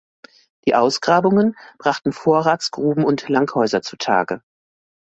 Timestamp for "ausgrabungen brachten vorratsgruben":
0.73-3.03